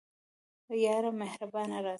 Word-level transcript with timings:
یاره 0.83 1.11
مهربانه 1.21 1.79
راسه 1.83 1.89